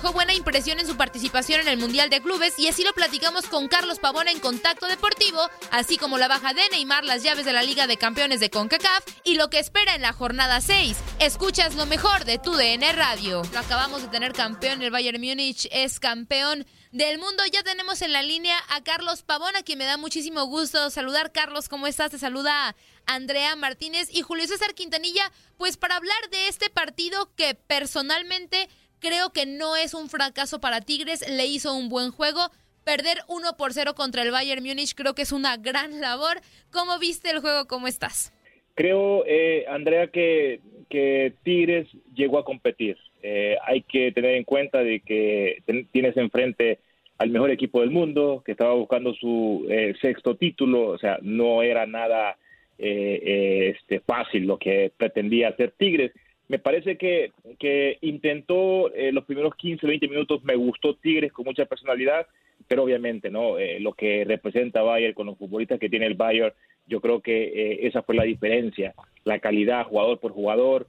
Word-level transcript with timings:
Dejó 0.00 0.14
buena 0.14 0.32
impresión 0.32 0.80
en 0.80 0.86
su 0.86 0.96
participación 0.96 1.60
en 1.60 1.68
el 1.68 1.76
Mundial 1.76 2.08
de 2.08 2.22
Clubes 2.22 2.58
y 2.58 2.68
así 2.68 2.84
lo 2.84 2.94
platicamos 2.94 3.44
con 3.44 3.68
Carlos 3.68 3.98
Pavón 3.98 4.28
en 4.28 4.40
Contacto 4.40 4.86
Deportivo, 4.86 5.38
así 5.70 5.98
como 5.98 6.16
la 6.16 6.26
baja 6.26 6.54
de 6.54 6.62
Neymar, 6.70 7.04
las 7.04 7.22
llaves 7.22 7.44
de 7.44 7.52
la 7.52 7.62
Liga 7.62 7.86
de 7.86 7.98
Campeones 7.98 8.40
de 8.40 8.48
CONCACAF 8.48 9.04
y 9.24 9.34
lo 9.34 9.50
que 9.50 9.58
espera 9.58 9.94
en 9.94 10.00
la 10.00 10.14
jornada 10.14 10.62
6. 10.62 10.96
Escuchas 11.18 11.74
lo 11.74 11.84
mejor 11.84 12.24
de 12.24 12.38
tu 12.38 12.52
DN 12.54 12.90
Radio. 12.94 13.42
Lo 13.52 13.58
acabamos 13.58 14.00
de 14.00 14.08
tener 14.08 14.32
campeón, 14.32 14.80
el 14.80 14.90
Bayern 14.90 15.20
Múnich 15.20 15.68
es 15.70 16.00
campeón 16.00 16.64
del 16.92 17.18
mundo. 17.18 17.42
Ya 17.52 17.62
tenemos 17.62 18.00
en 18.00 18.14
la 18.14 18.22
línea 18.22 18.56
a 18.70 18.82
Carlos 18.82 19.22
Pavón, 19.22 19.54
a 19.54 19.62
quien 19.62 19.78
me 19.78 19.84
da 19.84 19.98
muchísimo 19.98 20.44
gusto 20.44 20.88
saludar. 20.88 21.30
Carlos, 21.30 21.68
¿cómo 21.68 21.86
estás? 21.86 22.10
Te 22.10 22.18
saluda 22.18 22.74
Andrea 23.04 23.54
Martínez 23.54 24.08
y 24.10 24.22
Julio 24.22 24.46
César 24.46 24.74
Quintanilla, 24.74 25.30
pues 25.58 25.76
para 25.76 25.96
hablar 25.96 26.30
de 26.30 26.48
este 26.48 26.70
partido 26.70 27.30
que 27.36 27.54
personalmente 27.54 28.70
creo 29.00 29.30
que 29.32 29.46
no 29.46 29.76
es 29.76 29.94
un 29.94 30.08
fracaso 30.08 30.60
para 30.60 30.80
Tigres, 30.80 31.28
le 31.28 31.46
hizo 31.46 31.74
un 31.74 31.88
buen 31.88 32.10
juego. 32.12 32.40
Perder 32.84 33.18
1 33.28 33.56
por 33.58 33.72
0 33.72 33.94
contra 33.94 34.22
el 34.22 34.30
Bayern 34.30 34.62
Múnich 34.62 34.94
creo 34.94 35.14
que 35.14 35.22
es 35.22 35.32
una 35.32 35.56
gran 35.56 36.00
labor. 36.00 36.40
¿Cómo 36.72 36.98
viste 36.98 37.30
el 37.30 37.40
juego? 37.40 37.66
¿Cómo 37.66 37.86
estás? 37.88 38.32
Creo, 38.74 39.24
eh, 39.26 39.66
Andrea, 39.68 40.06
que, 40.06 40.60
que 40.88 41.34
Tigres 41.42 41.88
llegó 42.14 42.38
a 42.38 42.44
competir. 42.44 42.96
Eh, 43.22 43.56
hay 43.66 43.82
que 43.82 44.12
tener 44.12 44.36
en 44.36 44.44
cuenta 44.44 44.82
de 44.82 45.00
que 45.00 45.62
tienes 45.92 46.16
enfrente 46.16 46.78
al 47.18 47.28
mejor 47.28 47.50
equipo 47.50 47.80
del 47.80 47.90
mundo, 47.90 48.42
que 48.44 48.52
estaba 48.52 48.72
buscando 48.72 49.12
su 49.12 49.66
eh, 49.68 49.94
sexto 50.00 50.36
título, 50.36 50.88
o 50.88 50.98
sea, 50.98 51.18
no 51.20 51.62
era 51.62 51.86
nada 51.86 52.36
este, 52.78 54.00
fácil 54.00 54.46
lo 54.46 54.56
que 54.56 54.90
pretendía 54.96 55.50
hacer 55.50 55.74
Tigres 55.76 56.12
me 56.50 56.58
parece 56.58 56.98
que, 56.98 57.30
que 57.60 57.96
intentó 58.00 58.92
eh, 58.92 59.12
los 59.12 59.24
primeros 59.24 59.54
15, 59.54 59.86
20 59.86 60.08
minutos, 60.08 60.42
me 60.42 60.56
gustó 60.56 60.96
Tigres 60.96 61.32
con 61.32 61.44
mucha 61.44 61.64
personalidad, 61.64 62.26
pero 62.66 62.82
obviamente, 62.82 63.30
¿no? 63.30 63.56
Eh, 63.56 63.78
lo 63.78 63.92
que 63.92 64.24
representa 64.24 64.82
Bayern 64.82 65.14
con 65.14 65.26
los 65.26 65.38
futbolistas 65.38 65.78
que 65.78 65.88
tiene 65.88 66.06
el 66.06 66.14
Bayern, 66.14 66.52
yo 66.88 67.00
creo 67.00 67.20
que 67.20 67.44
eh, 67.44 67.86
esa 67.86 68.02
fue 68.02 68.16
la 68.16 68.24
diferencia, 68.24 68.94
la 69.22 69.38
calidad 69.38 69.86
jugador 69.86 70.18
por 70.18 70.32
jugador, 70.32 70.88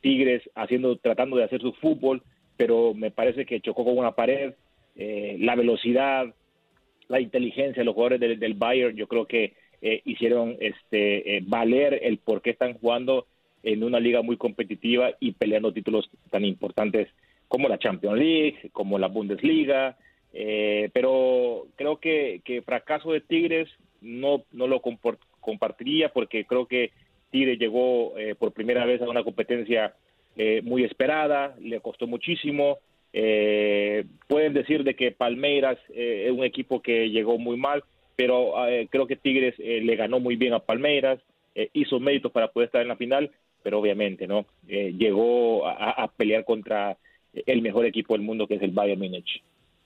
Tigres 0.00 0.48
haciendo, 0.54 0.96
tratando 0.96 1.36
de 1.36 1.44
hacer 1.44 1.60
su 1.60 1.72
fútbol, 1.72 2.22
pero 2.56 2.94
me 2.94 3.10
parece 3.10 3.46
que 3.46 3.60
chocó 3.60 3.84
con 3.84 3.98
una 3.98 4.12
pared, 4.12 4.54
la 4.94 5.56
velocidad, 5.56 6.32
la 7.08 7.20
inteligencia 7.20 7.80
de 7.80 7.84
los 7.84 7.94
jugadores 7.94 8.20
del, 8.20 8.38
del 8.38 8.54
Bayern, 8.54 8.94
yo 8.94 9.08
creo 9.08 9.26
que 9.26 9.54
hicieron 10.04 10.56
este 10.60 11.40
valer 11.46 11.98
el 12.02 12.18
por 12.18 12.42
qué 12.42 12.50
están 12.50 12.74
jugando 12.74 13.26
en 13.62 13.82
una 13.82 14.00
liga 14.00 14.22
muy 14.22 14.36
competitiva 14.36 15.10
y 15.20 15.32
peleando 15.32 15.72
títulos 15.72 16.10
tan 16.30 16.44
importantes 16.44 17.08
como 17.48 17.68
la 17.68 17.78
Champions 17.78 18.18
League, 18.18 18.70
como 18.72 18.98
la 18.98 19.08
Bundesliga, 19.08 19.96
eh, 20.32 20.90
pero 20.92 21.66
creo 21.76 21.96
que, 21.98 22.42
que 22.44 22.62
fracaso 22.62 23.12
de 23.12 23.20
Tigres 23.20 23.68
no, 24.00 24.44
no 24.52 24.66
lo 24.66 24.80
compartiría 25.40 26.10
porque 26.10 26.44
creo 26.44 26.66
que 26.66 26.92
Tigres 27.30 27.58
llegó 27.58 28.16
eh, 28.18 28.34
por 28.34 28.52
primera 28.52 28.84
vez 28.84 29.00
a 29.00 29.08
una 29.08 29.24
competencia 29.24 29.94
eh, 30.36 30.60
muy 30.62 30.84
esperada, 30.84 31.56
le 31.60 31.80
costó 31.80 32.06
muchísimo. 32.06 32.78
pueden 34.28 34.52
decir 34.52 34.84
de 34.84 34.94
que 34.94 35.10
Palmeiras 35.10 35.78
es 35.88 36.30
un 36.30 36.44
equipo 36.44 36.80
que 36.82 37.10
llegó 37.10 37.38
muy 37.38 37.56
mal, 37.56 37.82
pero 38.14 38.52
creo 38.90 39.06
que 39.06 39.16
Tigres 39.16 39.58
le 39.58 39.96
ganó 39.96 40.20
muy 40.20 40.36
bien 40.36 40.52
a 40.52 40.60
Palmeiras, 40.60 41.18
hizo 41.72 41.98
méritos 41.98 42.30
para 42.30 42.48
poder 42.52 42.66
estar 42.66 42.82
en 42.82 42.88
la 42.88 42.96
final 42.96 43.30
pero 43.62 43.80
obviamente 43.80 44.26
no 44.26 44.46
eh, 44.66 44.94
llegó 44.96 45.66
a, 45.66 46.10
pelear 46.16 46.44
contra 46.44 46.96
el 47.32 47.62
mejor 47.62 47.86
equipo 47.86 48.14
del 48.14 48.22
mundo 48.22 48.46
que 48.46 48.54
es 48.54 48.62
el 48.62 48.72
Bayern 48.72 49.00
Múnich. 49.00 49.42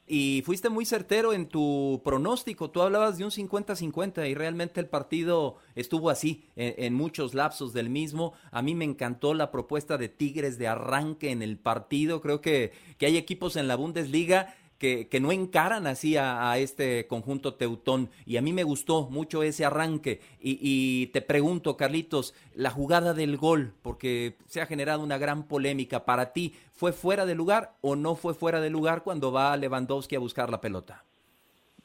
Y 0.07 0.43
fuiste 0.45 0.69
muy 0.69 0.85
certero 0.85 1.33
en 1.33 1.47
tu 1.47 2.03
pronóstico. 2.05 2.71
Tú 2.71 2.83
hablabas 2.83 3.19
de 3.19 3.25
un 3.25 3.31
50-50 3.31 4.29
y 4.29 4.35
realmente 4.35 4.81
el 4.81 4.89
partido 4.89 5.57
estuvo 5.77 6.11
así 6.11 6.45
en, 6.57 6.93
muchos 6.93 7.35
lapsos 7.35 7.73
del 7.73 7.89
mismo. 7.89 8.35
A 8.51 8.63
mí 8.63 8.75
me 8.75 8.85
encantó 8.85 9.33
la 9.33 9.51
propuesta 9.53 9.99
de 9.99 10.09
Tigres 10.09 10.59
de 10.59 10.67
arranque 10.67 11.31
en 11.31 11.41
el 11.41 11.57
partido. 11.57 12.21
Creo 12.21 12.41
que, 12.41 12.73
que 12.99 13.07
hay 13.07 13.17
equipos 13.17 13.57
en 13.57 13.69
la 13.69 13.77
Bundesliga 13.77 14.55
que, 14.83 15.21
no 15.21 15.31
encaran 15.31 15.87
así 15.87 16.17
a, 16.17 16.59
este 16.59 17.07
conjunto 17.07 17.55
teutón. 17.55 18.09
Y 18.27 18.37
a 18.37 18.43
mí 18.43 18.53
me 18.53 18.65
gustó 18.65 19.09
mucho 19.09 19.45
ese 19.45 19.65
arranque. 19.65 20.19
Y, 20.41 21.07
te 21.09 21.23
pregunto, 21.23 21.77
Carlitos, 21.77 22.35
la 22.57 22.71
jugada 22.71 23.15
del 23.15 23.37
gol, 23.37 23.73
porque 23.83 24.35
se 24.47 24.61
ha 24.61 24.67
generado 24.67 25.05
una 25.05 25.19
gran 25.19 25.47
polémica. 25.47 26.05
¿Para 26.05 26.33
ti 26.33 26.55
fue 26.73 26.93
fuera 26.93 27.27
de 27.27 27.37
lugar 27.37 27.71
o 27.81 27.95
no 27.95 28.17
fue 28.17 28.35
fuera 28.35 28.61
de 28.61 28.71
lugar 28.71 29.05
cuando 29.05 29.31
va 29.31 29.57
Lewandowski 29.57 30.17
a 30.17 30.19
buscar 30.19 30.51
la 30.51 30.61
pelota? 30.61 31.05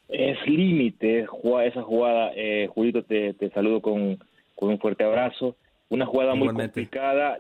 Es 0.10 0.38
límite 0.48 1.28
esa 1.66 1.84
jugada. 1.84 2.32
Eh, 2.36 2.68
Julito, 2.74 3.04
te, 3.04 3.36
saludo 3.54 3.80
con, 3.82 4.18
un 4.56 4.80
fuerte 4.80 5.04
abrazo. 5.04 5.56
Una 5.90 6.08
jugada 6.08 6.34
muy 6.34 6.48
complicada. 6.50 7.38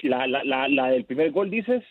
La, 0.00 0.26
la, 0.26 0.68
la 0.68 0.90
del 0.90 1.04
primer 1.04 1.30
gol, 1.30 1.50
dices. 1.50 1.82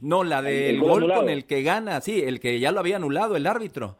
No, 0.00 0.24
la 0.24 0.42
del 0.42 0.80
gol, 0.80 1.12
con 1.12 1.28
el 1.28 1.46
que 1.46 1.62
gana, 1.62 2.00
sí, 2.00 2.22
el 2.22 2.40
que 2.40 2.58
ya 2.60 2.72
lo 2.72 2.80
había 2.80 2.96
anulado 2.96 3.36
el 3.36 3.46
árbitro. 3.46 3.96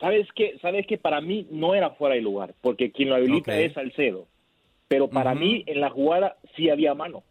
¿Sabes 0.00 0.28
que 0.34 0.58
Sabes 0.58 0.86
que 0.86 0.98
para 0.98 1.20
mí 1.20 1.46
no 1.50 1.74
era 1.74 1.90
fuera 1.90 2.14
de 2.14 2.20
lugar, 2.20 2.54
porque 2.60 2.90
quien 2.90 3.08
lo 3.08 3.16
habilita 3.16 3.58
es 3.58 3.72
Salcedo. 3.72 4.26
Pero 4.88 5.08
para 5.08 5.34
mí 5.34 5.64
en 5.66 5.80
la 5.80 5.90
jugada 5.90 6.36
sí 6.56 6.68
había 6.68 6.94
mano. 6.94 7.22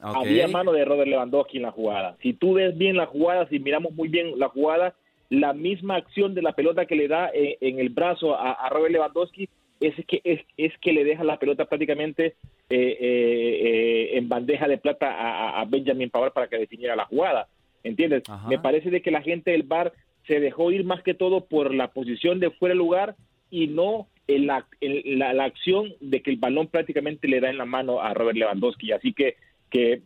Había 0.00 0.48
mano 0.48 0.72
de 0.72 0.84
Robert 0.84 1.08
Lewandowski 1.08 1.56
en 1.56 1.62
la 1.62 1.70
jugada. 1.70 2.16
Si 2.20 2.34
tú 2.34 2.54
ves 2.54 2.76
bien 2.76 2.96
la 2.96 3.06
jugada, 3.06 3.48
si 3.48 3.58
miramos 3.58 3.92
muy 3.92 4.08
bien 4.08 4.38
la 4.38 4.48
jugada, 4.48 4.94
la 5.30 5.54
misma 5.54 5.96
acción 5.96 6.34
de 6.34 6.42
la 6.42 6.52
pelota 6.52 6.86
que 6.86 6.96
le 6.96 7.08
da 7.08 7.30
eh, 7.32 7.56
en, 7.60 7.78
el 7.78 7.88
brazo 7.88 8.36
a, 8.36 8.52
a 8.52 8.68
Robert 8.68 8.92
Lewandowski 8.92 9.48
es 9.86 10.06
que, 10.06 10.20
es, 10.24 10.40
es 10.56 10.72
que 10.78 10.92
le 10.92 11.04
deja 11.04 11.24
la 11.24 11.38
pelota 11.38 11.66
prácticamente 11.66 12.26
eh, 12.26 12.34
eh, 12.70 12.98
eh, 13.00 14.18
en 14.18 14.28
bandeja 14.28 14.66
de 14.68 14.78
plata 14.78 15.60
a, 15.60 15.64
Benjamin 15.66 16.10
Pavard 16.10 16.32
para 16.32 16.48
que 16.48 16.58
definiera 16.58 16.96
la 16.96 17.06
jugada. 17.06 17.48
¿Entiendes? 17.82 18.24
Me 18.48 18.58
parece 18.58 18.90
de 18.90 19.00
que 19.00 19.10
la 19.10 19.22
gente 19.22 19.52
del 19.52 19.62
bar 19.62 19.92
se 20.26 20.40
dejó 20.40 20.72
ir 20.72 20.84
más 20.84 21.02
que 21.02 21.14
todo 21.14 21.46
por 21.46 21.72
la 21.72 21.92
posición 21.92 22.40
de 22.40 22.50
fuera 22.50 22.74
de 22.74 22.78
lugar 22.78 23.14
y 23.50 23.68
no 23.68 24.08
en 24.26 24.48
la, 24.48 24.66
la, 24.80 25.44
acción 25.44 25.94
de 26.00 26.20
que 26.20 26.32
el 26.32 26.36
balón 26.38 26.66
prácticamente 26.66 27.28
le 27.28 27.38
da 27.38 27.48
en 27.48 27.58
la 27.58 27.64
mano 27.64 28.00
a 28.00 28.12
Robert 28.12 28.36
Lewandowski. 28.36 28.90
Así 28.90 29.12
que, 29.12 29.36
que 29.70 30.02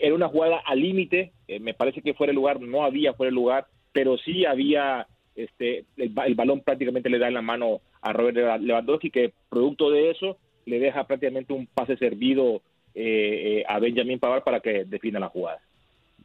era 0.00 0.12
una 0.12 0.26
jugada 0.26 0.60
al 0.66 0.80
límite. 0.80 1.32
me 1.60 1.74
parece 1.74 2.02
que 2.02 2.14
fuera 2.14 2.32
de 2.32 2.34
lugar 2.34 2.60
no 2.60 2.82
había 2.82 3.14
fuera 3.14 3.30
de 3.30 3.36
lugar, 3.36 3.66
pero 3.92 4.18
sí 4.18 4.44
había 4.44 5.06
este 5.36 5.84
el, 5.96 6.12
el 6.26 6.34
balón 6.34 6.62
prácticamente 6.62 7.08
le 7.08 7.18
da 7.18 7.28
en 7.28 7.34
la 7.34 7.42
mano 7.42 7.80
a 8.02 8.12
Robert 8.12 8.60
Lewandowski, 8.60 9.10
que 9.10 9.32
producto 9.48 9.90
de 9.90 10.10
eso 10.10 10.38
le 10.66 10.78
deja 10.78 11.06
prácticamente 11.06 11.52
un 11.52 11.66
pase 11.66 11.96
servido 11.96 12.62
eh, 12.94 13.60
eh, 13.60 13.64
a 13.68 13.78
Benjamin 13.78 14.18
Pavard 14.18 14.42
para 14.42 14.60
que 14.60 14.84
defina 14.84 15.18
la 15.18 15.28
jugada. 15.28 15.60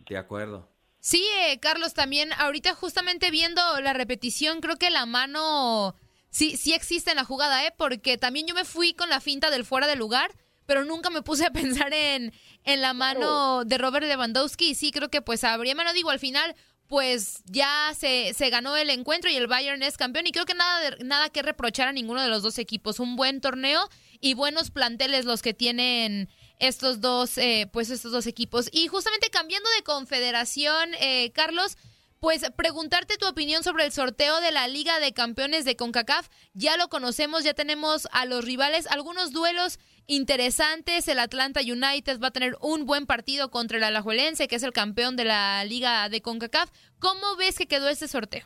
De 0.08 0.18
acuerdo. 0.18 0.68
Sí, 1.00 1.24
eh, 1.48 1.60
Carlos, 1.60 1.94
también 1.94 2.30
ahorita 2.34 2.74
justamente 2.74 3.30
viendo 3.30 3.62
la 3.82 3.94
repetición, 3.94 4.62
creo 4.62 4.78
que 4.78 4.90
la 4.90 5.06
mano 5.06 5.96
sí, 6.30 6.58
sí 6.58 6.74
existe 6.74 7.12
en 7.12 7.18
la 7.18 7.24
jugada, 7.24 7.66
¿eh? 7.66 7.74
Porque 7.78 8.18
también 8.18 8.48
yo 8.48 8.56
me 8.56 8.66
fui 8.66 8.94
con 8.94 9.10
la 9.10 9.20
finta 9.20 9.52
del 9.52 9.66
fuera 9.66 9.86
de 9.86 9.96
lugar, 9.96 10.32
pero 10.66 10.84
nunca 10.84 11.10
me 11.10 11.22
puse 11.22 11.46
a 11.46 11.52
pensar 11.52 11.94
en, 11.94 12.34
en 12.64 12.82
la 12.82 12.94
mano 12.94 13.66
de 13.66 13.78
Robert 13.78 14.06
Lewandowski 14.06 14.72
y 14.72 14.76
sí 14.76 14.92
creo 14.92 15.10
que 15.10 15.22
pues 15.22 15.44
habría 15.44 15.76
mano, 15.76 15.94
digo, 15.94 16.10
al 16.10 16.20
final 16.20 16.56
pues 16.88 17.42
ya 17.46 17.94
se, 17.98 18.34
se, 18.34 18.50
ganó 18.50 18.78
el 18.78 18.90
encuentro 18.90 19.30
y 19.30 19.36
el 19.36 19.48
Bayern 19.48 19.82
es 19.82 19.98
campeón 19.98 20.28
y 20.28 20.32
creo 20.32 20.46
que 20.46 20.54
nada, 20.54 20.96
nada 21.04 21.30
que 21.30 21.42
reprochar 21.42 21.88
a 21.88 21.94
ninguno 21.94 22.22
de 22.22 22.30
los 22.30 22.44
dos 22.44 22.60
equipos. 22.60 23.00
Un 23.00 23.16
buen 23.16 23.42
torneo 23.42 23.90
y 24.20 24.34
buenos 24.36 24.70
planteles 24.70 25.26
los 25.26 25.42
que 25.42 25.54
tienen 25.54 26.30
estos 26.60 27.02
dos, 27.02 27.38
eh, 27.38 27.68
pues 27.72 27.90
estos 27.90 28.12
dos 28.12 28.28
equipos. 28.28 28.70
Y 28.72 28.88
justamente 28.88 29.30
cambiando 29.30 29.70
de 29.78 29.84
confederación, 29.84 30.94
eh, 31.00 31.32
Carlos, 31.34 31.78
pues 32.20 32.44
preguntarte 32.56 33.18
tu 33.18 33.28
opinión 33.28 33.64
sobre 33.64 33.86
el 33.86 33.92
sorteo 33.92 34.42
de 34.42 34.52
la 34.52 34.68
Liga 34.68 35.00
de 35.00 35.14
Campeones 35.14 35.66
de 35.66 35.76
CONCACAF. 35.76 36.30
Ya 36.54 36.78
lo 36.78 36.88
conocemos, 36.88 37.44
ya 37.44 37.54
tenemos 37.54 38.08
a 38.12 38.26
los 38.26 38.46
rivales, 38.46 38.88
algunos 38.88 39.32
duelos 39.32 39.80
interesantes. 40.08 41.08
El 41.08 41.20
Atlanta 41.20 41.62
United 41.62 42.20
va 42.22 42.28
a 42.28 42.32
tener 42.32 42.56
un 42.62 42.86
buen 42.86 43.06
partido 43.06 43.50
contra 43.50 43.78
el 43.78 43.84
Alajuelense, 43.84 44.48
que 44.48 44.56
es 44.56 44.64
el 44.64 44.74
campeón 44.74 45.16
de 45.16 45.26
la 45.26 45.64
Liga 45.66 46.10
de 46.10 46.22
CONCACAF. 46.22 46.70
¿Cómo 47.00 47.36
ves 47.38 47.58
que 47.58 47.68
quedó 47.68 47.90
este 47.90 48.08
sorteo? 48.08 48.46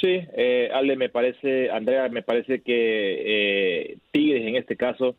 Sí, 0.00 0.20
eh, 0.36 0.70
Ale, 0.72 0.96
me 0.96 1.10
parece, 1.10 1.70
Andrea, 1.70 2.08
me 2.08 2.22
parece 2.22 2.62
que 2.62 2.72
eh, 2.72 3.98
Tigres 4.12 4.46
en 4.46 4.56
este 4.56 4.76
caso 4.76 5.16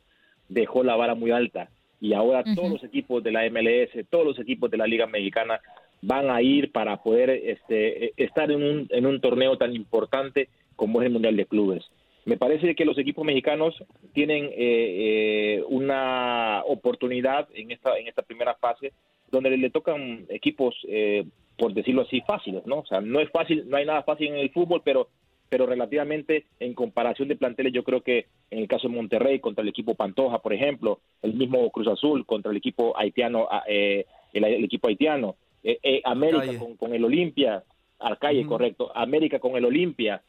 dejó 0.50 0.83
la 0.83 0.95
vara 0.95 1.13
muy 1.13 1.31
alta 1.31 1.69
y 2.00 2.13
ahora 2.13 2.44
todos 2.56 2.71
los 2.71 2.83
equipos 2.83 3.24
de 3.24 3.31
la 3.31 3.47
MLS, 3.50 3.91
todos 4.09 4.25
los 4.25 4.39
equipos 4.39 4.71
de 4.71 4.77
la 4.77 4.88
Liga 4.88 5.06
Mexicana 5.06 5.62
van 6.01 6.31
a 6.31 6.41
ir 6.41 6.71
para 6.71 6.97
poder 7.03 7.29
este, 7.29 8.12
estar 8.21 8.51
en 8.51 8.63
un, 8.63 8.88
en 8.89 9.06
un 9.06 9.21
torneo 9.21 9.56
tan 9.57 9.75
importante 9.75 10.50
como 10.75 11.00
es 11.00 11.06
el 11.06 11.13
Mundial 11.13 11.38
de 11.38 11.45
Clubes. 11.45 11.83
Me 12.25 12.38
parece 12.38 12.75
que 12.75 12.85
los 12.85 12.97
equipos 12.97 13.25
mexicanos 13.25 13.75
tienen 14.13 14.45
eh, 14.45 14.51
eh, 14.57 15.63
una 15.68 16.62
oportunidad 16.65 17.47
en 17.53 17.71
esta, 17.71 17.97
en 17.97 18.07
esta 18.07 18.21
primera 18.21 18.56
fase 18.56 18.94
donde 19.31 19.50
le 19.57 19.69
tocan 19.69 20.25
equipos, 20.29 20.75
eh, 20.88 21.25
por 21.57 21.73
decirlo 21.73 22.03
así, 22.03 22.21
fáciles, 22.21 22.65
¿no? 22.65 22.79
O 22.79 22.85
sea, 22.85 23.01
no 23.01 23.19
es 23.19 23.29
fácil, 23.29 23.68
no 23.69 23.77
hay 23.77 23.85
nada 23.85 24.03
fácil 24.03 24.27
en 24.27 24.35
el 24.35 24.51
fútbol, 24.51 24.81
pero 24.83 25.09
pero 25.50 25.65
relativamente 25.65 26.45
en 26.62 26.73
comparación 26.73 27.27
de 27.27 27.35
planteles 27.35 27.73
yo 27.73 27.83
creo 27.83 28.00
que 28.00 28.27
en 28.51 28.59
el 28.59 28.69
caso 28.69 28.88
de 28.88 28.95
Monterrey 28.95 29.39
contra 29.39 29.63
el 29.63 29.67
equipo 29.67 29.95
Pantoja, 29.95 30.39
por 30.39 30.53
ejemplo, 30.53 31.01
el 31.21 31.33
mismo 31.33 31.69
Cruz 31.71 31.89
Azul 31.89 32.25
contra 32.25 32.51
el 32.51 32.57
equipo 32.57 32.97
haitiano, 32.97 33.50
ah, 33.51 33.65
el, 33.67 34.63
equipo 34.63 34.88
haitiano, 34.88 35.35
eh, 35.63 35.77
eh, 35.83 36.01
América 36.06 36.53
con, 36.77 36.94
el 36.94 37.03
Olimpia, 37.03 37.63
Arcalle, 38.00 38.45
correcto, 38.45 38.91
América 38.95 39.39
con 39.39 39.56
el 39.56 39.65
Olimpia 39.65 40.21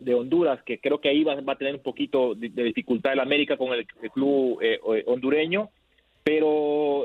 de 0.00 0.14
Honduras, 0.14 0.62
que 0.62 0.78
creo 0.78 1.00
que 1.00 1.08
ahí 1.08 1.24
va, 1.24 1.34
a 1.34 1.58
tener 1.58 1.74
un 1.74 1.82
poquito 1.82 2.34
de, 2.34 2.48
dificultad 2.48 3.12
el 3.12 3.20
América 3.20 3.56
con 3.56 3.72
el, 3.72 3.86
club 3.86 4.58
eh, 4.62 4.78
hondureño, 5.06 5.70
pero 6.22 7.04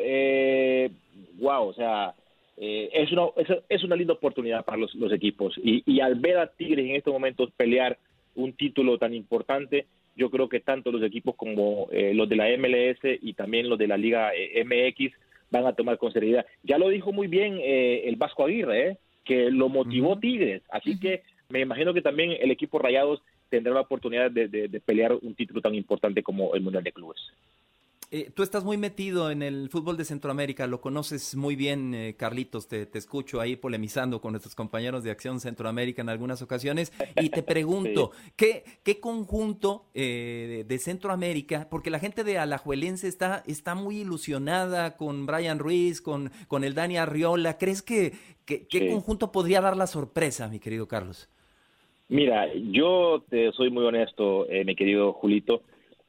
wow, 1.39 1.67
o 1.67 1.73
sea, 1.73 2.13
es, 2.57 3.11
una, 3.11 3.27
es, 3.69 3.83
una 3.83 3.95
linda 3.95 4.13
oportunidad 4.13 4.63
para 4.65 4.77
los, 4.77 5.11
equipos. 5.11 5.57
Y, 5.63 5.83
y, 5.85 6.01
al 6.01 6.15
ver 6.15 6.37
a 6.37 6.47
Tigres 6.47 6.85
en 6.85 6.95
estos 6.95 7.13
momentos 7.13 7.51
pelear 7.55 7.97
un 8.35 8.53
título 8.53 8.97
tan 8.97 9.13
importante, 9.13 9.85
yo 10.15 10.29
creo 10.29 10.49
que 10.49 10.59
tanto 10.59 10.91
los 10.91 11.03
equipos 11.03 11.35
como 11.35 11.87
los 11.91 12.29
de 12.29 12.35
la 12.35 12.49
MLS 12.57 12.99
y 13.21 13.33
también 13.33 13.69
los 13.69 13.79
de 13.79 13.87
la 13.87 13.97
Liga 13.97 14.31
MX 14.63 15.13
van 15.53 15.67
a 15.67 15.73
tomar 15.73 15.97
con 15.97 16.11
seriedad. 16.11 16.45
Ya 16.63 16.77
lo 16.77 16.89
dijo 16.89 17.13
muy 17.13 17.27
bien 17.27 17.59
eh, 17.61 18.03
el 18.05 18.17
Vasco 18.17 18.43
Aguirre, 18.43 18.89
eh, 18.89 18.97
que 19.23 19.51
lo 19.51 19.69
motivó 19.69 20.19
Tigres, 20.19 20.63
así 20.69 20.99
que 20.99 21.21
me 21.53 21.61
imagino 21.61 21.93
que 21.93 22.01
también 22.01 22.31
el 22.31 22.51
equipo 22.51 22.79
Rayados 22.79 23.21
tendrá 23.49 23.73
la 23.73 23.81
oportunidad 23.81 24.31
de 24.31 24.81
pelear 24.85 25.13
un 25.13 25.35
título 25.35 25.61
tan 25.61 25.75
importante 25.75 26.23
como 26.23 26.55
el 26.55 26.61
Mundial 26.61 26.83
de 26.83 26.91
Clubes. 26.91 27.21
Eh, 28.15 28.29
tú 28.31 28.43
estás 28.43 28.63
muy 28.63 28.77
metido 28.77 29.31
en 29.31 29.41
el 29.41 29.69
fútbol 29.71 29.97
de 29.97 30.05
Centroamérica, 30.05 30.67
lo 30.67 30.81
conoces 30.81 31.33
muy 31.33 31.55
bien, 31.55 31.95
eh, 31.95 32.15
Carlitos, 32.15 32.67
te, 32.67 32.87
escucho 32.93 33.41
ahí 33.41 33.55
polemizando 33.55 34.21
con 34.21 34.33
nuestros 34.33 34.53
compañeros 34.53 35.03
de 35.03 35.09
Acción 35.09 35.39
Centroamérica 35.39 36.03
en 36.03 36.09
algunas 36.09 36.43
ocasiones 36.43 36.93
y 37.19 37.29
te 37.29 37.41
pregunto, 37.41 38.11
¿qué, 38.35 38.65
qué 38.83 38.99
conjunto 38.99 39.87
eh, 39.95 40.63
de 40.67 40.77
Centroamérica, 40.77 41.67
porque 41.71 41.89
la 41.89 41.97
gente 41.97 42.23
de 42.23 42.37
Alajuelense 42.37 43.07
está, 43.07 43.43
está 43.47 43.73
muy 43.73 44.01
ilusionada 44.01 44.95
con 44.95 45.25
Brian 45.25 45.57
Ruiz, 45.57 45.99
con, 45.99 46.31
con 46.47 46.63
el 46.63 46.75
Dani 46.75 46.97
Arriola, 46.97 47.57
¿crees 47.57 47.81
que, 47.81 48.13
qué 48.45 48.89
conjunto 48.91 49.31
podría 49.31 49.59
dar 49.59 49.75
la 49.75 49.87
sorpresa, 49.87 50.47
mi 50.49 50.59
querido 50.59 50.87
Carlos? 50.87 51.29
Mira, 52.13 52.47
yo 52.53 53.23
te 53.27 53.51
soy 53.53 53.71
muy 53.71 53.83
honesto, 53.85 54.45
mi 54.65 54.75
querido 54.75 55.13
Julito. 55.13 55.63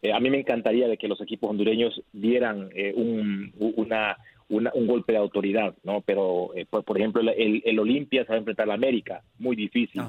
Eh, 0.04 0.12
a 0.12 0.20
mí 0.20 0.28
me 0.28 0.38
encantaría 0.38 0.86
de 0.86 0.98
que 0.98 1.08
los 1.08 1.18
equipos 1.22 1.48
hondureños 1.48 1.98
dieran 2.12 2.68
eh, 2.74 2.92
un, 2.94 3.54
una, 3.58 4.18
un 4.50 4.86
golpe 4.86 5.12
de 5.12 5.18
autoridad, 5.18 5.74
¿no? 5.82 6.02
Pero, 6.02 6.50
eh, 6.54 6.66
por, 6.66 6.98
ejemplo, 6.98 7.22
el, 7.22 7.62
el, 7.64 7.78
Olimpia 7.78 8.22
se 8.24 8.28
va 8.28 8.34
a 8.34 8.38
enfrentar 8.38 8.64
a 8.64 8.68
la 8.68 8.74
América, 8.74 9.22
muy 9.38 9.56
difícil. 9.56 10.02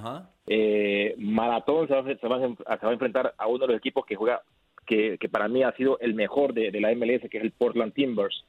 Maratón 1.17 1.87
se 1.87 1.93
va, 1.93 2.03
se, 2.03 2.27
va, 2.27 2.55
a 2.65 2.91
enfrentar 2.91 3.33
a 3.37 3.47
uno 3.47 3.59
de 3.59 3.67
los 3.67 3.77
equipos 3.77 4.05
que 4.05 4.17
juega, 4.17 4.41
que, 4.85 5.17
que 5.17 5.29
para 5.29 5.47
mí 5.47 5.63
ha 5.63 5.71
sido 5.77 5.97
el 5.99 6.13
mejor 6.13 6.53
de, 6.53 6.77
la 6.81 6.93
MLS, 6.93 7.29
que 7.29 7.37
es 7.37 7.43
el 7.45 7.51
Portland 7.51 7.93
Timbers. 7.93 8.43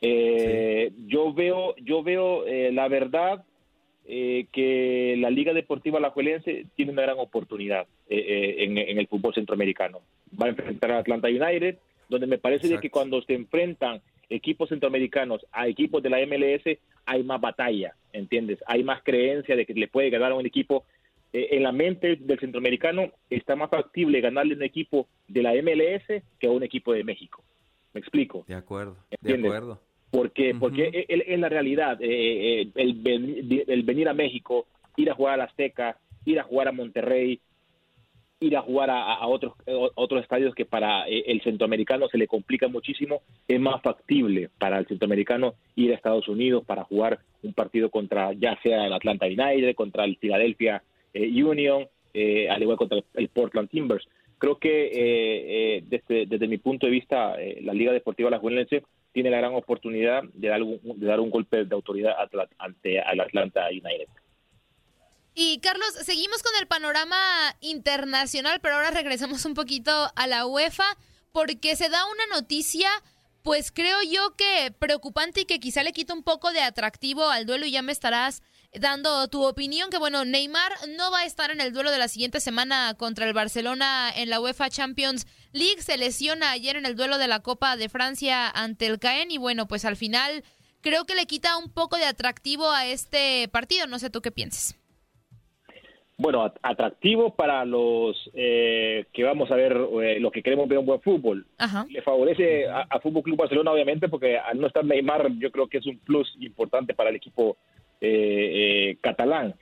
Yo 0.00 1.32
veo, 1.32 1.76
yo 1.76 2.02
veo 2.02 2.44
la 2.72 2.88
verdad 2.88 3.44
eh, 4.12 4.48
que 4.50 5.14
la 5.18 5.30
Liga 5.30 5.52
Deportiva 5.52 5.98
Alajuelense 5.98 6.66
tiene 6.74 6.90
una 6.90 7.02
gran 7.02 7.20
oportunidad 7.20 7.86
eh, 8.08 8.18
eh, 8.18 8.64
en, 8.64 8.98
el 8.98 9.06
fútbol 9.06 9.32
centroamericano. 9.32 10.00
Va 10.30 10.46
a 10.46 10.48
enfrentar 10.48 10.90
a 10.90 10.98
Atlanta 10.98 11.28
United, 11.28 11.78
donde 12.08 12.26
me 12.26 12.38
parece 12.38 12.76
que 12.80 12.90
cuando 12.90 13.22
se 13.22 13.34
enfrentan 13.34 14.02
equipos 14.28 14.68
centroamericanos 14.70 15.46
a 15.52 15.68
equipos 15.68 16.02
de 16.02 16.10
la 16.10 16.18
MLS 16.26 16.76
hay 17.06 17.22
más 17.22 17.40
batalla, 17.40 17.94
¿entiendes? 18.12 18.58
Hay 18.66 18.82
más 18.82 19.00
creencia 19.04 19.54
de 19.54 19.64
que 19.64 19.74
le 19.74 19.86
puede 19.86 20.10
ganar 20.10 20.32
a 20.32 20.34
un 20.34 20.46
equipo. 20.46 20.84
en 21.32 21.62
la 21.62 21.70
mente 21.70 22.16
del 22.16 22.40
centroamericano 22.40 23.12
está 23.30 23.54
más 23.54 23.70
factible 23.70 24.20
ganarle 24.20 24.54
a 24.54 24.56
un 24.56 24.64
equipo 24.64 25.06
de 25.28 25.42
la 25.44 25.52
MLS 25.62 26.24
que 26.40 26.48
a 26.48 26.50
un 26.50 26.64
equipo 26.64 26.92
de 26.92 27.04
México. 27.04 27.44
¿Me 27.94 28.00
explico? 28.00 28.44
De 28.48 28.56
acuerdo, 28.56 28.96
de 29.20 29.34
acuerdo 29.34 29.80
porque 30.10 30.54
porque 30.58 31.06
es, 31.08 31.38
la 31.38 31.48
realidad 31.48 32.00
eh, 32.00 32.62
eh, 32.62 32.70
el, 32.74 33.82
venir 33.84 34.08
a 34.08 34.14
México 34.14 34.66
ir 34.96 35.10
a 35.10 35.14
jugar 35.14 35.34
a 35.34 35.36
la 35.38 35.44
Azteca 35.44 35.96
ir 36.24 36.40
a 36.40 36.44
jugar 36.44 36.68
a 36.68 36.72
Monterrey 36.72 37.40
ir 38.40 38.56
a 38.56 38.62
jugar 38.62 38.90
a, 38.90 39.26
otros 39.26 39.52
otros 39.94 40.22
estadios 40.22 40.54
que 40.54 40.64
para 40.64 41.06
eh, 41.06 41.24
el 41.26 41.42
centroamericano 41.42 42.08
se 42.08 42.18
le 42.18 42.26
complica 42.26 42.68
muchísimo 42.68 43.22
es 43.46 43.60
más 43.60 43.80
factible 43.82 44.50
para 44.58 44.78
el 44.78 44.86
centroamericano 44.86 45.54
ir 45.76 45.92
a 45.92 45.94
Estados 45.94 46.26
Unidos 46.28 46.64
para 46.66 46.84
jugar 46.84 47.20
un 47.42 47.52
partido 47.52 47.90
contra 47.90 48.32
ya 48.32 48.58
sea 48.62 48.86
el 48.86 48.92
Atlanta 48.92 49.26
United 49.26 49.74
contra 49.74 50.04
el 50.04 50.16
Philadelphia 50.16 50.82
Union 51.14 51.86
al 52.14 52.62
igual 52.62 52.76
contra 52.76 52.98
el 53.14 53.28
Portland 53.28 53.68
Timbers. 53.68 54.06
Creo 54.38 54.58
que 54.58 55.82
desde, 55.86 56.26
desde 56.26 56.48
mi 56.48 56.58
punto 56.58 56.86
de 56.86 56.92
vista 56.92 57.36
la 57.60 57.74
Liga 57.74 57.92
Deportiva 57.92 58.30
La 58.30 58.38
Juelense 58.38 58.82
tiene 59.12 59.30
la 59.30 59.38
gran 59.38 59.54
oportunidad 59.54 60.22
de 60.34 60.48
dar 60.48 61.20
un, 61.20 61.30
golpe 61.30 61.64
de 61.64 61.74
autoridad 61.74 62.14
ante 62.58 62.98
el 62.98 63.20
Atlanta 63.20 63.68
United. 63.68 64.08
Y 65.34 65.58
Carlos, 65.60 65.92
seguimos 66.02 66.42
con 66.42 66.52
el 66.60 66.66
panorama 66.66 67.16
internacional, 67.60 68.60
pero 68.60 68.76
ahora 68.76 68.90
regresamos 68.90 69.44
un 69.44 69.54
poquito 69.54 69.90
a 70.14 70.26
la 70.26 70.46
UEFA 70.46 70.96
porque 71.32 71.76
se 71.76 71.88
da 71.88 72.04
una 72.06 72.40
noticia 72.40 72.90
pues 73.42 73.72
creo 73.72 73.98
yo 74.02 74.34
que 74.36 74.72
preocupante 74.78 75.40
y 75.40 75.44
que 75.44 75.60
quizá 75.60 75.82
le 75.82 75.92
quita 75.92 76.14
un 76.14 76.22
poco 76.22 76.52
de 76.52 76.60
atractivo 76.60 77.28
al 77.28 77.46
duelo 77.46 77.66
y 77.66 77.70
ya 77.70 77.82
me 77.82 77.92
estarás 77.92 78.42
dando 78.72 79.26
tu 79.28 79.44
opinión 79.44 79.90
que 79.90 79.98
bueno, 79.98 80.24
Neymar 80.24 80.72
no 80.96 81.10
va 81.10 81.20
a 81.20 81.24
estar 81.24 81.50
en 81.50 81.60
el 81.60 81.72
duelo 81.72 81.90
de 81.90 81.98
la 81.98 82.08
siguiente 82.08 82.40
semana 82.40 82.94
contra 82.94 83.26
el 83.26 83.32
Barcelona 83.32 84.12
en 84.14 84.30
la 84.30 84.40
UEFA 84.40 84.70
Champions 84.70 85.26
League, 85.52 85.82
se 85.82 85.96
lesiona 85.96 86.50
ayer 86.50 86.76
en 86.76 86.86
el 86.86 86.96
duelo 86.96 87.18
de 87.18 87.28
la 87.28 87.40
Copa 87.40 87.76
de 87.76 87.88
Francia 87.88 88.48
ante 88.48 88.86
el 88.86 88.98
Caen 88.98 89.30
y 89.30 89.38
bueno, 89.38 89.66
pues 89.66 89.84
al 89.84 89.96
final 89.96 90.44
creo 90.80 91.04
que 91.04 91.14
le 91.14 91.26
quita 91.26 91.56
un 91.56 91.70
poco 91.70 91.96
de 91.96 92.04
atractivo 92.04 92.70
a 92.70 92.86
este 92.86 93.48
partido, 93.48 93.86
no 93.86 93.98
sé 93.98 94.10
tú 94.10 94.20
qué 94.22 94.30
pienses 94.30 94.79
bueno, 96.20 96.52
atractivo 96.60 97.34
para 97.34 97.64
los 97.64 98.30
eh, 98.34 99.06
que 99.10 99.24
vamos 99.24 99.50
a 99.50 99.56
ver, 99.56 99.74
eh, 100.02 100.20
los 100.20 100.30
que 100.30 100.42
queremos 100.42 100.68
ver 100.68 100.78
un 100.78 100.84
buen 100.84 101.00
fútbol. 101.00 101.46
Le 101.88 102.02
favorece 102.02 102.66
a, 102.68 103.00
Fútbol 103.00 103.22
Club 103.22 103.38
Barcelona, 103.38 103.72
obviamente, 103.72 104.06
porque 104.06 104.36
al 104.36 104.60
no 104.60 104.66
estar 104.66 104.84
Neymar, 104.84 105.30
yo 105.38 105.50
creo 105.50 105.66
que 105.66 105.78
es 105.78 105.86
un 105.86 105.98
plus 105.98 106.36
importante 106.40 106.92
para 106.92 107.08
el 107.08 107.16
equipo 107.16 107.56
eh, 108.02 108.98
catalán. 109.00 109.54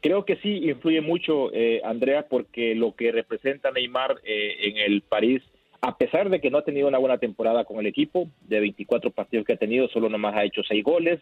Creo 0.00 0.24
que 0.24 0.36
sí 0.36 0.70
influye 0.70 1.02
mucho, 1.02 1.50
Andrea, 1.84 2.26
porque 2.28 2.74
lo 2.74 2.94
que 2.94 3.12
representa 3.12 3.70
Neymar 3.70 4.16
en 4.24 4.78
el 4.78 5.02
París, 5.02 5.42
a 5.82 5.98
pesar 5.98 6.30
de 6.30 6.40
que 6.40 6.50
no 6.50 6.58
ha 6.58 6.64
tenido 6.64 6.88
una 6.88 6.98
buena 6.98 7.18
temporada 7.18 7.64
con 7.64 7.78
el 7.78 7.86
equipo, 7.86 8.28
de 8.42 8.60
24 8.60 9.10
partidos 9.10 9.44
que 9.44 9.54
ha 9.54 9.58
tenido, 9.58 9.88
solo 9.88 10.08
nomás 10.08 10.34
ha 10.34 10.44
hecho 10.44 10.62
6 10.62 10.82
goles. 10.82 11.20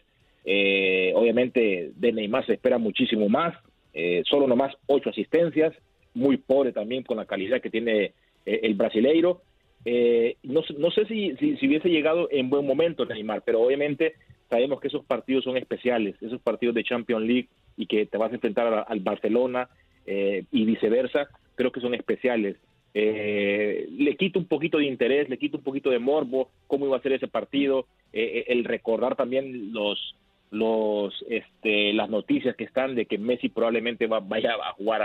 obviamente 1.15 1.91
de 1.95 2.11
Neymar 2.13 2.45
se 2.45 2.53
espera 2.53 2.77
muchísimo 2.77 3.27
más 3.27 3.55
eh, 3.97 4.23
solo 4.29 4.45
nomás 4.45 4.75
ocho 4.87 5.09
asistencias, 5.09 5.73
muy 6.13 6.35
pobre 6.35 6.73
también 6.73 7.03
con 7.03 7.15
la 7.15 7.25
calidad 7.25 7.61
que 7.61 7.69
tiene 7.69 8.11
eh, 8.45 8.59
el 8.63 8.75
brasileiro. 8.75 9.41
Eh, 9.85 10.35
no, 10.43 10.63
no, 10.77 10.91
sé 10.91 11.05
si, 11.05 11.33
si, 11.37 11.65
hubiese 11.65 11.89
llegado 11.89 12.27
en 12.29 12.49
buen 12.49 12.65
momento 12.67 13.05
Neymar, 13.05 13.43
pero 13.45 13.61
obviamente 13.61 14.15
sabemos 14.49 14.81
que 14.81 14.89
esos 14.89 15.05
partidos 15.05 15.45
son 15.45 15.55
especiales, 15.55 16.15
esos 16.21 16.41
partidos 16.41 16.75
de 16.75 16.83
Champions 16.83 17.25
League 17.25 17.47
y 17.77 17.85
que 17.85 18.05
te 18.05 18.17
vas 18.17 18.31
a 18.31 18.35
enfrentar 18.35 18.85
al 18.87 18.99
Barcelona 18.99 19.69
y 20.07 20.65
viceversa, 20.65 21.29
creo 21.55 21.71
que 21.71 21.81
son 21.81 21.95
especiales. 21.95 22.57
le 22.93 24.15
quita 24.19 24.37
un 24.37 24.45
poquito 24.45 24.77
de 24.77 24.85
interés, 24.85 25.29
le 25.29 25.37
quita 25.37 25.57
un 25.57 25.63
poquito 25.63 25.89
de 25.89 25.99
morbo, 25.99 26.49
cómo 26.67 26.85
iba 26.85 26.97
a 26.97 27.01
ser 27.01 27.13
ese 27.13 27.27
partido, 27.27 27.87
el 28.13 28.63
recordar 28.65 29.15
también 29.15 29.73
los, 29.73 30.15
los 30.55 31.13
este, 31.29 31.93
las 31.93 32.09
noticias 32.09 32.55
que 32.55 32.63
están 32.63 32.95
de 32.95 33.05
que 33.05 33.17
Messi 33.17 33.49
probablemente 33.49 34.07
vaya 34.07 34.53
a 34.53 34.73
jugar 34.73 35.01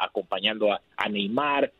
acompañando 0.00 0.72
a, 0.72 1.08
Neymar. 1.08 1.72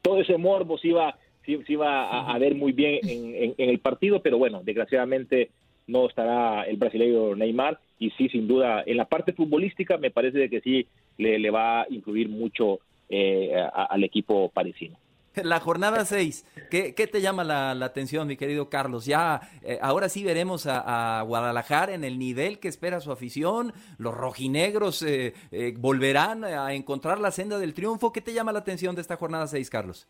Todo 0.00 0.20
ese 0.20 0.38
morbo 0.38 0.78
se 0.78 0.88
iba, 0.88 1.18
se, 1.44 1.60
iba 1.66 2.30
a, 2.32 2.38
ver 2.38 2.54
muy 2.54 2.72
bien 2.72 3.00
en, 3.02 3.54
el 3.56 3.78
partido, 3.80 4.22
pero 4.22 4.38
bueno, 4.38 4.62
desgraciadamente 4.64 5.50
no 5.88 6.06
estará 6.08 6.62
el 6.62 6.76
brasileño 6.76 7.34
Neymar 7.34 7.78
y 7.98 8.10
sí, 8.10 8.28
sin 8.28 8.46
duda, 8.46 8.82
en 8.86 8.96
la 8.96 9.06
parte 9.06 9.32
futbolística 9.32 9.96
me 9.96 10.10
parece 10.10 10.48
que 10.48 10.60
sí 10.60 10.86
le, 11.18 11.50
va 11.50 11.82
a 11.82 11.86
incluir 11.90 12.28
mucho 12.28 12.78
eh, 13.08 13.54
al 13.72 14.04
equipo 14.04 14.50
parisino. 14.50 14.96
La 15.44 15.60
jornada 15.60 16.06
6, 16.06 16.46
¿qué, 16.70 16.92
te 16.92 17.20
llama 17.20 17.44
la, 17.44 17.72
atención, 17.84 18.26
mi 18.26 18.36
querido 18.36 18.70
Carlos? 18.70 19.04
Ya, 19.04 19.42
eh, 19.62 19.78
ahora 19.82 20.08
sí 20.08 20.24
veremos 20.24 20.66
a, 20.66 21.22
Guadalajara 21.26 21.94
en 21.94 22.04
el 22.04 22.18
nivel 22.18 22.58
que 22.58 22.68
espera 22.68 23.00
su 23.00 23.12
afición. 23.12 23.72
Los 23.98 24.14
rojinegros 24.14 25.02
eh, 25.02 25.34
eh, 25.52 25.74
volverán 25.76 26.44
a 26.44 26.72
encontrar 26.72 27.20
la 27.20 27.30
senda 27.30 27.58
del 27.58 27.74
triunfo. 27.74 28.12
¿Qué 28.12 28.22
te 28.22 28.32
llama 28.32 28.52
la 28.52 28.60
atención 28.60 28.94
de 28.94 29.02
esta 29.02 29.16
jornada 29.16 29.46
6, 29.46 29.68
Carlos? 29.68 30.08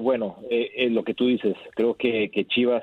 bueno, 0.00 0.38
lo 0.90 1.04
que 1.04 1.14
tú 1.14 1.28
dices, 1.28 1.54
creo 1.76 1.94
que, 1.94 2.28
Chivas, 2.48 2.82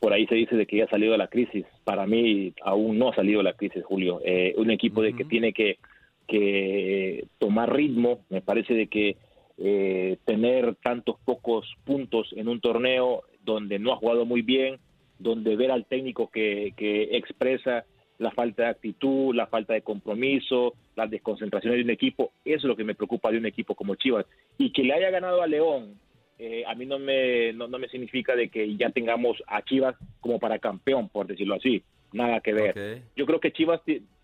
por 0.00 0.12
ahí 0.12 0.26
se 0.26 0.34
dice 0.34 0.56
de 0.56 0.66
que 0.66 0.78
ya 0.78 0.84
ha 0.84 0.90
salido 0.90 1.12
de 1.12 1.18
la 1.18 1.28
crisis. 1.28 1.64
Para 1.84 2.06
mí, 2.06 2.52
aún 2.64 2.98
no 2.98 3.10
ha 3.10 3.14
salido 3.14 3.38
de 3.38 3.44
la 3.44 3.52
crisis, 3.52 3.84
Julio. 3.84 4.20
un 4.56 4.70
equipo 4.72 5.00
de 5.00 5.12
que 5.12 5.24
tiene 5.24 5.52
que, 5.52 5.78
que 6.26 7.26
tomar 7.38 7.72
ritmo, 7.72 8.18
me 8.30 8.40
parece 8.40 8.74
de 8.74 8.88
que 8.88 9.16
eh, 9.64 10.18
tener 10.24 10.74
tantos 10.82 11.20
pocos 11.24 11.72
puntos 11.84 12.32
en 12.32 12.48
un 12.48 12.60
torneo 12.60 13.22
donde 13.44 13.78
no 13.78 13.92
ha 13.92 13.96
jugado 13.96 14.26
muy 14.26 14.42
bien, 14.42 14.80
donde 15.20 15.54
ver 15.54 15.70
al 15.70 15.86
técnico 15.86 16.30
que, 16.30 16.74
expresa 17.12 17.84
la 18.18 18.32
falta 18.32 18.64
de 18.64 18.70
actitud, 18.70 19.32
la 19.32 19.46
falta 19.46 19.74
de 19.74 19.82
compromiso, 19.82 20.74
las 20.96 21.08
desconcentraciones 21.08 21.78
de 21.78 21.84
un 21.84 21.90
equipo, 21.90 22.32
eso 22.44 22.56
es 22.56 22.64
lo 22.64 22.74
que 22.74 22.82
me 22.82 22.96
preocupa 22.96 23.30
de 23.30 23.38
un 23.38 23.46
equipo 23.46 23.76
como 23.76 23.94
Chivas. 23.94 24.26
Y 24.58 24.72
que 24.72 24.82
le 24.82 24.94
haya 24.94 25.10
ganado 25.10 25.42
a 25.42 25.46
León, 25.46 25.94
eh, 26.40 26.64
a 26.66 26.74
mí 26.74 26.84
no 26.84 26.98
me, 26.98 27.52
no, 27.52 27.68
me 27.68 27.88
significa 27.88 28.34
de 28.34 28.48
que 28.48 28.76
ya 28.76 28.90
tengamos 28.90 29.40
a 29.46 29.62
Chivas 29.62 29.94
como 30.20 30.40
para 30.40 30.58
campeón, 30.58 31.08
por 31.08 31.28
decirlo 31.28 31.54
así, 31.54 31.84
nada 32.12 32.40
que 32.40 32.52
ver. 32.52 33.02
Yo 33.14 33.26
creo 33.26 33.38
que 33.38 33.52
Chivas, 33.52 33.80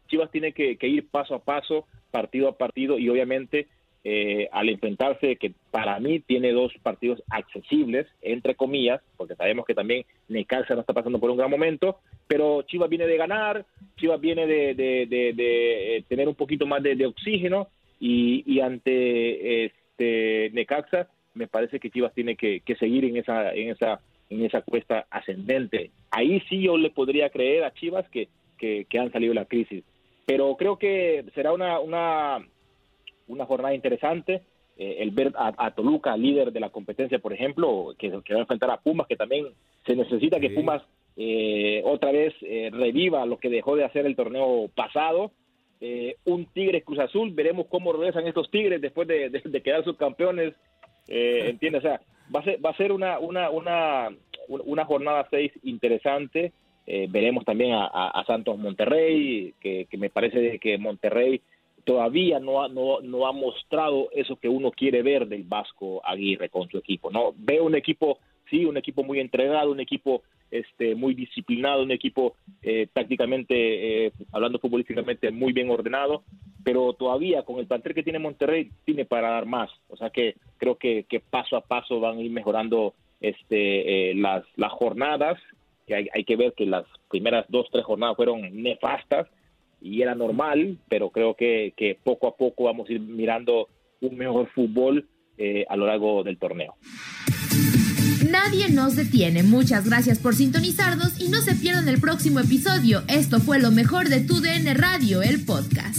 Chivas 0.08 0.32
tiene 0.32 0.50
que 0.52 0.76
ir 0.80 1.06
paso 1.06 1.36
a 1.36 1.44
paso, 1.44 1.86
partido 2.10 2.48
a 2.48 2.58
partido, 2.58 2.98
y 2.98 3.08
obviamente 3.08 3.68
eh, 4.04 4.48
al 4.52 4.68
enfrentarse, 4.68 5.36
que 5.36 5.52
para 5.70 5.98
mí 6.00 6.20
tiene 6.20 6.52
dos 6.52 6.72
partidos 6.82 7.22
accesibles, 7.30 8.06
entre 8.22 8.54
comillas, 8.54 9.00
porque 9.16 9.34
sabemos 9.34 9.66
que 9.66 9.74
también 9.74 10.04
Necaxa 10.28 10.74
no 10.74 10.80
está 10.80 10.92
pasando 10.92 11.18
por 11.18 11.30
un 11.30 11.36
gran 11.36 11.50
momento, 11.50 11.98
pero 12.26 12.62
Chivas 12.62 12.88
viene 12.88 13.06
de 13.06 13.16
ganar, 13.16 13.66
Chivas 13.96 14.20
viene 14.20 14.46
de, 14.46 14.74
eh, 14.80 16.04
tener 16.08 16.28
un 16.28 16.34
poquito 16.34 16.66
más 16.66 16.82
de, 16.82 17.06
oxígeno 17.06 17.68
y, 18.00 18.60
ante 18.60 19.66
este 19.66 20.50
Necaxa 20.52 21.08
me 21.34 21.46
parece 21.46 21.80
que 21.80 21.90
Chivas 21.90 22.14
tiene 22.14 22.36
que, 22.36 22.62
seguir 22.78 23.04
en 23.04 23.16
esa, 23.16 23.52
en 23.52 23.70
esa 23.70 24.00
en 24.30 24.44
esa 24.44 24.60
cuesta 24.62 25.06
ascendente. 25.10 25.90
Ahí 26.10 26.40
sí 26.48 26.60
yo 26.60 26.76
le 26.76 26.90
podría 26.90 27.30
creer 27.30 27.64
a 27.64 27.72
Chivas 27.72 28.08
que, 28.10 28.28
que, 28.58 28.86
que 28.88 28.98
han 28.98 29.10
salido 29.10 29.30
de 29.30 29.40
la 29.40 29.46
crisis. 29.46 29.84
Pero 30.26 30.56
creo 30.56 30.78
que 30.78 31.24
será 31.34 31.52
una, 31.52 31.80
una, 31.80 32.46
una 33.28 33.46
jornada 33.46 33.74
interesante. 33.74 34.42
Eh, 34.80 35.02
el 35.02 35.10
ver 35.10 35.32
a, 35.36 35.72
Toluca, 35.72 36.16
líder 36.16 36.52
de 36.52 36.60
la 36.60 36.70
competencia, 36.70 37.18
por 37.18 37.32
ejemplo, 37.32 37.96
que, 37.98 38.10
va 38.10 38.22
a 38.36 38.38
enfrentar 38.38 38.70
a 38.70 38.80
Pumas, 38.80 39.08
que 39.08 39.16
también 39.16 39.48
se 39.84 39.96
necesita 39.96 40.38
que 40.38 40.50
Pumas 40.50 40.82
eh, 41.16 41.82
otra 41.84 42.12
vez 42.12 42.32
eh, 42.42 42.70
reviva 42.72 43.26
lo 43.26 43.38
que 43.38 43.48
dejó 43.48 43.74
de 43.74 43.84
hacer 43.84 44.06
el 44.06 44.14
torneo 44.14 44.70
pasado. 44.76 45.32
un 46.26 46.46
Tigres 46.46 46.84
Cruz 46.84 47.00
Azul, 47.00 47.32
veremos 47.32 47.66
cómo 47.66 47.92
regresan 47.92 48.28
estos 48.28 48.52
Tigres 48.52 48.80
después 48.80 49.08
de, 49.08 49.32
quedar 49.64 49.82
subcampeones. 49.82 50.54
¿Entiendes? 51.08 51.84
O 51.84 51.88
sea, 51.88 52.00
va 52.34 52.38
a 52.38 52.44
ser, 52.44 52.64
va 52.64 52.70
a 52.70 52.76
ser 52.76 52.92
una, 52.92 53.18
una, 53.18 53.50
una, 53.50 54.10
una 54.46 54.84
jornada 54.84 55.26
seis 55.28 55.50
interesante. 55.64 56.52
veremos 56.86 57.44
también 57.44 57.72
a, 57.74 58.24
Santos 58.28 58.56
Monterrey, 58.56 59.54
que, 59.58 59.86
que 59.90 59.98
me 59.98 60.08
parece 60.08 60.60
que 60.60 60.78
Monterrey 60.78 61.40
todavía 61.88 62.38
no 62.38 62.62
ha, 62.62 62.68
no, 62.68 63.26
ha 63.26 63.32
mostrado 63.32 64.10
eso 64.12 64.36
que 64.36 64.46
uno 64.46 64.70
quiere 64.70 65.02
ver 65.02 65.26
del 65.26 65.44
Vasco 65.44 66.02
Aguirre 66.04 66.50
con 66.50 66.68
su 66.68 66.76
equipo. 66.76 67.10
No 67.10 67.32
veo 67.34 67.64
un 67.64 67.74
equipo, 67.74 68.18
sí, 68.50 68.66
un 68.66 68.76
equipo 68.76 69.02
muy 69.04 69.20
entregado, 69.20 69.72
un 69.72 69.80
equipo 69.80 70.20
este, 70.50 70.94
muy 70.94 71.14
disciplinado, 71.14 71.82
un 71.82 71.90
equipo 71.90 72.34
eh, 72.60 72.88
tácticamente, 72.92 74.04
eh, 74.04 74.12
hablando 74.32 74.58
futbolísticamente, 74.58 75.30
muy 75.30 75.54
bien 75.54 75.70
ordenado, 75.70 76.24
pero 76.62 76.92
todavía 76.92 77.42
con 77.42 77.58
el 77.58 77.66
plantel 77.66 77.94
que 77.94 78.02
tiene 78.02 78.18
Monterrey 78.18 78.70
tiene 78.84 79.06
para 79.06 79.30
dar 79.30 79.46
más. 79.46 79.70
O 79.88 79.96
sea 79.96 80.10
que 80.10 80.34
creo 80.58 80.76
que, 80.76 81.06
paso 81.30 81.56
a 81.56 81.62
paso 81.62 82.00
van 82.00 82.18
a 82.18 82.20
ir 82.20 82.30
mejorando 82.30 82.92
este, 83.22 84.10
eh, 84.10 84.14
las, 84.14 84.44
las 84.56 84.72
jornadas, 84.72 85.40
hay, 85.88 86.06
hay 86.12 86.24
que 86.24 86.36
ver 86.36 86.52
que 86.52 86.66
las 86.66 86.84
primeras 87.08 87.46
dos, 87.48 87.66
tres 87.72 87.86
jornadas 87.86 88.14
fueron 88.14 88.62
nefastas, 88.62 89.26
y 89.80 90.02
era 90.02 90.14
normal, 90.14 90.78
pero 90.88 91.10
creo 91.10 91.34
que, 91.34 91.98
poco 92.04 92.28
a 92.28 92.36
poco 92.36 92.64
vamos 92.64 92.88
a 92.88 92.92
ir 92.92 93.00
mirando 93.00 93.68
un 94.00 94.16
mejor 94.16 94.48
fútbol 94.54 95.08
eh, 95.36 95.64
a 95.68 95.76
lo 95.76 95.86
largo 95.86 96.22
del 96.24 96.38
torneo. 96.38 96.74
Nadie 98.30 98.68
nos 98.68 98.96
detiene. 98.96 99.42
Muchas 99.42 99.88
gracias 99.88 100.18
por 100.18 100.34
sintonizarnos 100.34 101.20
y 101.20 101.28
no 101.28 101.38
se 101.38 101.54
pierdan 101.54 101.88
el 101.88 102.00
próximo 102.00 102.40
episodio. 102.40 103.02
Esto 103.08 103.38
fue 103.40 103.60
lo 103.60 103.70
mejor 103.70 104.08
de 104.08 104.20
tu 104.20 104.40
DN 104.40 104.74
Radio, 104.74 105.22
el 105.22 105.44
podcast. 105.44 105.98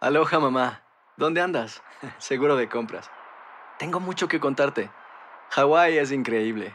Aloha 0.00 0.38
mamá, 0.38 0.82
¿dónde 1.16 1.40
andas? 1.40 1.82
Seguro 2.18 2.56
de 2.56 2.68
compras. 2.68 3.10
Tengo 3.78 4.00
mucho 4.00 4.28
que 4.28 4.38
contarte. 4.38 4.90
Hawái 5.50 5.96
es 5.96 6.12
increíble. 6.12 6.74